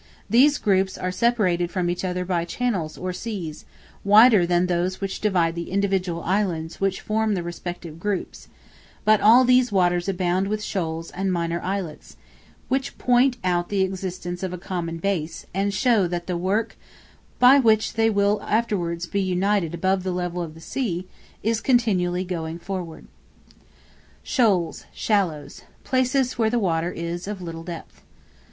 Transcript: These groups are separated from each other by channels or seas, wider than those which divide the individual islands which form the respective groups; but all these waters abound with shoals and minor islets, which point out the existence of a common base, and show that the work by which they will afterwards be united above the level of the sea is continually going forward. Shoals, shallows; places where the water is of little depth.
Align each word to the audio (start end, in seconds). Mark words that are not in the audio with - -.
These 0.27 0.57
groups 0.57 0.97
are 0.97 1.11
separated 1.11 1.69
from 1.69 1.87
each 1.87 2.03
other 2.03 2.25
by 2.25 2.43
channels 2.43 2.97
or 2.97 3.13
seas, 3.13 3.65
wider 4.03 4.47
than 4.47 4.65
those 4.65 4.99
which 4.99 5.21
divide 5.21 5.53
the 5.53 5.69
individual 5.69 6.23
islands 6.23 6.81
which 6.81 7.01
form 7.01 7.35
the 7.35 7.43
respective 7.43 7.99
groups; 7.99 8.47
but 9.05 9.21
all 9.21 9.45
these 9.45 9.71
waters 9.71 10.09
abound 10.09 10.47
with 10.47 10.63
shoals 10.63 11.11
and 11.11 11.31
minor 11.31 11.61
islets, 11.61 12.17
which 12.67 12.97
point 12.97 13.37
out 13.43 13.69
the 13.69 13.81
existence 13.83 14.41
of 14.41 14.51
a 14.51 14.57
common 14.57 14.97
base, 14.97 15.45
and 15.53 15.71
show 15.71 16.07
that 16.07 16.25
the 16.25 16.35
work 16.35 16.75
by 17.37 17.59
which 17.59 17.93
they 17.93 18.09
will 18.09 18.41
afterwards 18.41 19.05
be 19.05 19.21
united 19.21 19.75
above 19.75 20.01
the 20.01 20.11
level 20.11 20.41
of 20.41 20.55
the 20.55 20.61
sea 20.61 21.05
is 21.43 21.61
continually 21.61 22.23
going 22.23 22.57
forward. 22.57 23.05
Shoals, 24.23 24.85
shallows; 24.91 25.61
places 25.83 26.39
where 26.39 26.49
the 26.49 26.57
water 26.57 26.89
is 26.91 27.27
of 27.27 27.39
little 27.39 27.63
depth. 27.63 28.01